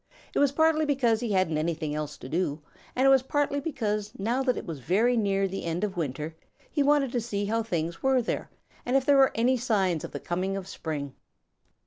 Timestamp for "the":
5.47-5.63, 10.11-10.19